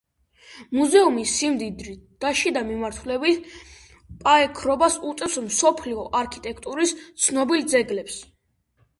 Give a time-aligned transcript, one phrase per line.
[0.75, 3.43] მუზეუმი სიმდიდრით და შიდა მორთულობით
[4.23, 6.95] პაექრობას უწევს მსოფლიო არქიტექტურის
[7.27, 8.17] ცნობილ ძეგლებს.